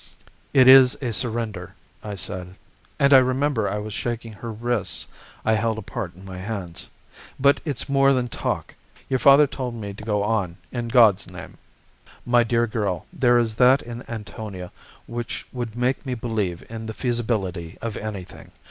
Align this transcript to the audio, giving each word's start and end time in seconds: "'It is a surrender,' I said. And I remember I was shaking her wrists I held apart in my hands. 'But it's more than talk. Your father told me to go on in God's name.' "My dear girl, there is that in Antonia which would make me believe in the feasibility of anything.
"'It 0.51 0.67
is 0.67 0.95
a 1.03 1.13
surrender,' 1.13 1.75
I 2.03 2.15
said. 2.15 2.55
And 2.97 3.13
I 3.13 3.19
remember 3.19 3.69
I 3.69 3.77
was 3.77 3.93
shaking 3.93 4.33
her 4.33 4.51
wrists 4.51 5.05
I 5.45 5.53
held 5.53 5.77
apart 5.77 6.15
in 6.15 6.25
my 6.25 6.39
hands. 6.39 6.89
'But 7.39 7.59
it's 7.65 7.87
more 7.87 8.11
than 8.11 8.27
talk. 8.27 8.73
Your 9.09 9.19
father 9.19 9.45
told 9.45 9.75
me 9.75 9.93
to 9.93 10.03
go 10.03 10.23
on 10.23 10.57
in 10.71 10.87
God's 10.87 11.29
name.' 11.29 11.59
"My 12.25 12.43
dear 12.43 12.65
girl, 12.65 13.05
there 13.13 13.37
is 13.37 13.53
that 13.61 13.83
in 13.83 14.03
Antonia 14.09 14.71
which 15.05 15.45
would 15.53 15.75
make 15.75 16.03
me 16.03 16.15
believe 16.15 16.63
in 16.67 16.87
the 16.87 16.95
feasibility 16.95 17.77
of 17.79 17.95
anything. 17.95 18.49